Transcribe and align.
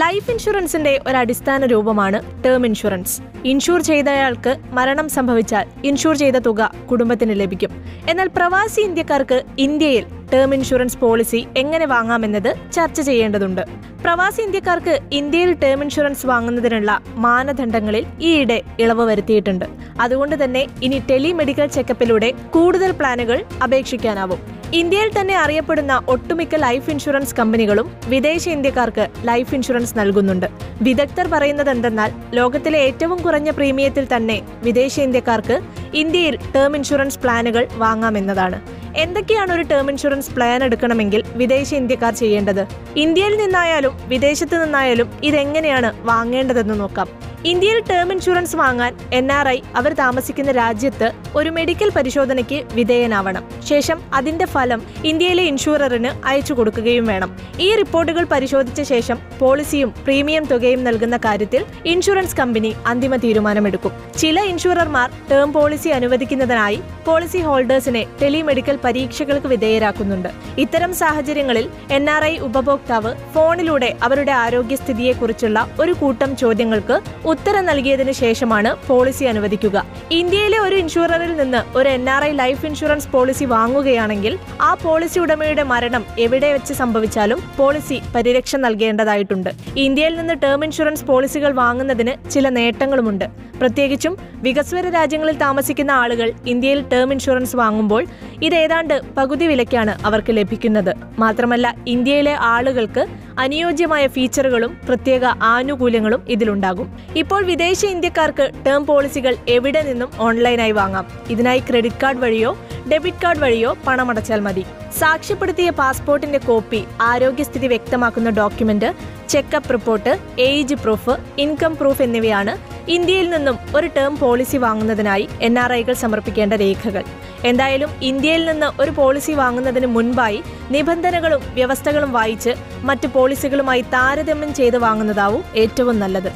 Life 0.00 0.30
ഇൻഷുറൻസിന്റെ 0.30 1.00
ഒരു 1.06 1.16
അടിസ്ഥാന 1.16 1.66
രൂപമാണ് 1.66 2.18
ടേം 2.44 2.66
ഇൻഷുറൻസ് 2.66 3.16
ഇൻഷൂർ 3.44 3.80
ചെയ്തയാൾക്ക് 3.80 4.52
മരണം 4.70 5.08
സംഭവിച്ചാൽ 5.08 5.66
ഇൻഷൂർ 5.84 6.14
ചെയ്ത 6.14 6.36
തുക 6.36 6.70
കുടുംബത്തിന് 6.90 7.40
ലഭിക്കും. 7.40 7.72
എന്നാൽ 8.08 8.28
പ്രവാസി 8.36 8.80
ഇന്ത്യക്കാർക്ക് 8.80 9.38
ഇന്ത്യയിൽ 9.58 10.06
ടേം 10.32 10.54
ഇൻഷുറൻസ് 10.54 10.98
പോളിസി 10.98 11.46
എങ്ങനെ 11.56 11.86
വാങ്ങാമെന്നത് 11.86 12.50
ചർച്ച 12.72 13.00
ചെയ്യേണ്ടതുണ്ട്. 13.00 13.60
പ്രവാസി 14.04 14.42
ഇന്ത്യക്കാർക്ക് 14.42 15.00
ഇന്ത്യയിൽ 15.12 15.52
ടേം 15.52 15.82
ഇൻഷുറൻസ് 15.82 16.26
വാങ്ങുന്നതിനുള്ള 16.26 17.00
മാനദണ്ഡങ്ങളിൽ 17.26 18.06
ഈയിടെ 18.20 18.62
ഇളവ് 18.80 19.06
വരുത്തിയിട്ടുണ്ട്. 19.10 19.64
അതുകൊണ്ട് 20.00 20.44
തന്നെ 20.44 20.66
ഇനി 20.82 21.02
ടെലി 21.10 21.32
മെഡിക്കൽ 21.32 21.66
ചെക്കപ്പിലൂടെ 21.66 22.32
കൂടുതൽ 22.50 22.90
പ്ലാനുകൾ 22.90 23.44
അപേക്ഷിക്കാനാവും. 23.62 24.61
ഇന്ത്യയിൽ 24.78 25.10
തന്നെ 25.16 25.34
അറിയപ്പെടുന്ന 25.36 25.94
ഒട്ടുമിക്ക 26.12 26.54
ലൈഫ് 26.62 26.90
ഇൻഷുറൻസ് 26.90 27.34
കമ്പനികളും 27.38 27.86
വിദേശ 28.12 28.44
ഇന്ത്യക്കാർക്ക് 28.48 29.04
ലൈഫ് 29.28 29.54
ഇൻഷുറൻസ് 29.56 29.98
നൽകുന്നുണ്ട്. 29.98 30.46
വിദഗ്ധർ 30.82 31.26
പറയുന്നത് 31.34 31.70
എന്തെന്നാൽ 31.70 32.12
ലോകത്തിലെ 32.38 32.78
ഏറ്റവും 32.88 33.18
കുറഞ്ഞ 33.22 33.50
പ്രീമിയത്തിൽ 33.58 34.06
തന്നെ 34.14 34.36
വിദേശ 34.62 34.94
ഇന്ത്യക്കാർക്ക് 35.06 35.58
ഇന്ത്യയിൽ 36.02 36.36
ടേം 36.54 36.76
ഇൻഷുറൻസ് 36.78 37.20
പ്ലാനുകൾ 37.24 37.66
വാങ്ങാമെന്നതാണ്. 37.84 38.60
എന്തൊക്കെയാണ് 38.96 39.52
ഒരു 39.52 39.62
ടേം 39.62 39.90
ഇൻഷുറൻസ് 39.90 40.30
പ്ലാൻ 40.30 40.64
എടുക്കണമെങ്കിൽ 40.64 41.24
വിദേശ 41.34 41.74
ഇന്ത്യക്കാർ 41.74 42.14
ചെയ്യേണ്ടത്? 42.14 42.66
ഇന്ത്യയിൽ 42.96 43.36
നിന്നായാലും 43.36 44.00
വിദേശത്ത് 44.08 44.64
നിന്നായാലും 44.64 45.12
ഇതെങ്ങനെയാണ് 45.24 46.06
വാങ്ങേണ്ടതെന്ന് 46.06 46.80
നോക്കാം. 46.80 47.32
ഇന്ത്യയിൽ 47.44 47.80
ടേം 47.80 48.12
ഇൻഷുറൻസ് 48.12 48.56
വാങ്ങാൻ 48.56 48.96
എൻ 49.12 49.32
ആർ 49.32 49.48
ഐ 49.48 49.60
അവർ 49.76 49.92
താമസിക്കുന്ന 49.92 50.50
രാജ്യത്ത് 50.50 51.12
ഒരു 51.34 51.50
മെഡിക്കൽ 51.50 51.90
പരിശോധനയ്ക്ക് 51.90 52.62
വിധേയനാവണം. 52.74 53.44
ശേഷം 53.68 54.00
അതിന്റെ 54.14 54.44
ഫലം 54.44 54.82
ഇന്ത്യയിലെ 55.04 55.42
ഇൻഷുററിന് 55.42 56.26
അയച്ചു 56.26 56.54
കൊടുക്കുകയും 56.54 57.06
വേണം. 57.06 57.36
ഈ 57.60 57.74
റിപ്പോർട്ടുകൾ 57.74 58.24
പരിശോധിച്ച 58.24 58.82
ശേഷം 58.82 59.18
പോളിസിയും 59.38 59.94
പ്രീമിയം 60.04 60.44
തുകയും 60.44 60.84
നൽകുന്ന 60.84 61.16
കാര്യത്തിൽ 61.16 61.64
ഇൻഷുറൻസ് 61.86 62.36
കമ്പനി 62.36 62.74
അന്തിമ 62.86 63.16
തീരുമാനമെടുക്കും. 63.16 63.92
ചില 64.18 64.40
ഇൻഷുറർമാർ 64.40 65.10
ടേം 65.30 65.52
പോളിസി 65.52 65.88
അനുവദിക്കുന്നതിനായി 65.88 66.82
പോളിസി 67.06 67.38
ഹോൾഡേഴ്സിനെ 67.38 68.06
ടെലിമെഡിക്കൽ 68.22 68.78
പരീക്ഷകൾക്ക് 68.84 69.46
വിധേയരാക്കുന്നുണ്ട്. 69.46 70.28
ഇത്തരം 70.58 70.94
സാഹചര്യങ്ങളിൽ 70.94 71.68
എൻ 71.90 72.10
ആർ 72.10 72.24
ഐ 72.24 72.38
ഉപഭോക്താവ് 72.38 73.14
ഫോണിലൂടെ 73.34 73.96
അവരുടെ 74.02 74.32
ആരോഗ്യസ്ഥിതിയെക്കുറിച്ചുള്ള 74.32 75.70
ഒരു 75.80 75.92
കൂട്ടം 75.92 76.36
ചോദ്യങ്ങൾക്ക് 76.36 77.00
ഉത്തരം 77.26 77.66
നൽകിയതിനു 77.66 78.12
ശേഷമാണ് 78.12 78.76
പോളിസി 78.88 79.24
അനുവദിക്കുക. 79.24 79.86
ഇന്ത്യയിലെ 80.10 80.58
ഒരു 80.58 80.76
ഇൻഷുററിൽ 80.76 81.36
നിന്ന് 81.36 81.78
ഒരു 81.78 81.88
N 81.88 82.10
R 82.10 82.24
I 82.24 82.32
life 82.32 82.66
insurance 82.66 83.08
policy 83.08 83.44
വാങ്ങുകയാണെങ്കിൽ 83.44 84.38
ആ 84.60 84.74
പോളിസി 84.74 85.18
ഉടമയുടെ 85.18 85.62
മരണം 85.62 86.04
എവിടെ 86.18 86.52
വെച്ച് 86.52 86.74
സംഭവിച്ചാലും 86.74 87.40
പോളിസി 87.56 88.02
പരിരക്ഷ 88.14 88.56
നൽകേണ്ടതായിട്ടുണ്ട്. 88.56 89.50
ഇന്ത്യയിൽ 89.76 90.16
നിന്ന് 90.16 90.34
ടേം 90.42 90.64
ഇൻഷുറൻസ് 90.64 91.04
പോളിസികൾ 91.04 91.52
വാങ്ങുന്നതിന് 91.52 92.30
ചില 92.30 92.48
നേട്ടങ്ങളുമുണ്ട്. 92.48 93.24
പ്രത്യേകിച്ചും 93.60 94.16
വികസ്വര 94.34 94.88
രാജ്യങ്ങളിൽ 94.88 95.36
താമസിക്കുന്ന 95.38 95.90
ആളുകൾ 95.90 96.32
ഇന്ത്യയിൽ 96.46 96.88
ടേം 96.88 97.12
ഇൻഷുറൻസ് 97.12 97.56
വാങ്ങുമ്പോൾ 97.56 98.06
ഇത് 98.42 98.54
ഏതാണ്ട് 98.72 98.94
പകുതി 99.16 99.46
വിലയ്ക്കാണ് 99.48 99.92
അവർക്ക് 100.08 100.32
ലഭിക്കുന്നത്. 100.36 100.90
മാത്രമല്ല 101.22 101.66
ഇന്ത്യയിലെ 101.94 102.34
ആളുകൾക്ക് 102.52 103.02
അനുയോജ്യമായ 103.44 104.04
ഫീച്ചറുകളും 104.14 104.72
പ്രത്യേക 104.88 105.24
ആനുകൂല്യങ്ങളും 105.54 106.22
ഇതിലുണ്ടാകും. 106.34 106.86
ഇപ്പോൾ 107.22 107.40
വിദേശ 107.50 107.80
ഇന്ത്യക്കാർക്ക് 107.94 108.46
ടേം 108.66 108.82
പോളിസികൾ 108.90 109.34
എവിടെ 109.56 109.82
നിന്നും 109.88 110.10
ഓൺലൈനായി 110.26 110.74
വാങ്ങാം? 110.80 111.06
ഇതിനായി 111.34 111.62
ക്രെഡിറ്റ് 111.68 112.00
കാർഡ് 112.02 112.22
വഴിയോ 112.24 112.52
ഡെബിറ്റ് 112.92 113.22
കാർഡ് 113.24 113.42
വഴിയോ 113.44 113.72
പണമടച്ചാൽ 113.86 114.40
മതി. 114.46 114.64
സാക്ഷ്യപ്പെടുത്തിയ 115.00 115.70
പാസ്പോർട്ടിന്റെ 115.82 116.40
കോപ്പി 116.48 116.82
ആരോഗ്യസ്ഥിതി 117.10 117.70
വ്യക്തമാക്കുന്ന 117.74 118.30
document 118.40 118.90
checkup 119.34 119.72
report 119.76 120.14
age 120.48 120.78
proof 120.84 121.16
income 121.44 121.74
proof 121.82 122.04
എന്നിവയാണ് 122.08 122.54
ഇന്ത്യയിൽ 122.88 123.30
നിന്നും 123.30 123.58
ഒരു 123.76 123.86
ടേം 123.86 124.16
പോളിസി 124.16 124.56
വാങ്ങുന്നതിനായി 124.56 125.28
എൻ 125.40 125.58
ആർ 125.58 125.72
ഐകൾ 125.72 125.94
സമർപ്പിക്കേണ്ട 125.94 126.52
രേഖകൾ 126.52 127.04
എന്തായാലും 127.44 127.90
ഇന്ത്യയിൽ 128.02 128.44
നിന്ന് 128.44 128.82
ഒരു 128.82 128.90
പോളിസി 128.90 129.32
വാങ്ങുന്നതിന് 129.32 129.86
മുൻപായി 129.86 130.42
നിബന്ധനകളും 130.70 131.42
വ്യവസ്ഥകളും 131.54 132.12
വായിച്ച് 132.12 132.54
മറ്റ് 132.82 133.06
പോളിസികളുമായി 133.06 133.80
താരതമ്യം 133.80 134.54
ചെയ്ത് 134.54 134.78
വാങ്ങുന്നതാവും 134.78 135.42
ഏറ്റവും 135.54 135.98
നല്ലത്. 135.98 136.32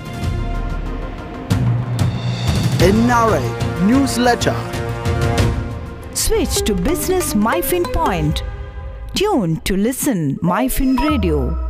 Switch 6.14 6.62
to 6.62 6.74
Business 6.74 7.34
MyFin 7.34 7.84
Point. 7.92 8.42
Tune 9.14 9.60
to 9.64 9.76
listen 9.76 10.38
MyFin 10.42 10.98
Radio. 10.98 11.65